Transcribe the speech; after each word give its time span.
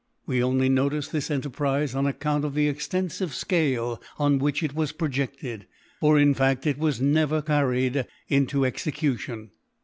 We 0.25 0.43
only 0.43 0.67
notice 0.67 1.09
this 1.09 1.29
enterprize 1.29 1.93
on 1.93 2.07
account 2.07 2.43
of 2.43 2.55
the 2.55 2.67
extensive 2.67 3.35
scale 3.35 4.01
on 4.17 4.39
which 4.39 4.63
it 4.63 4.73
was 4.73 4.91
projected; 4.93 5.67
for 5.99 6.17
in 6.17 6.33
fact 6.33 6.65
it 6.65 6.79
was 6.79 6.99
never 6.99 7.39
carried 7.43 8.07
into 8.27 8.65
execution. 8.65 9.51